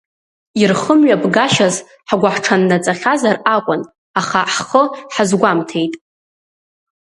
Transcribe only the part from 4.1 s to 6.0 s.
аха ҳхы ҳазгәамҭеит.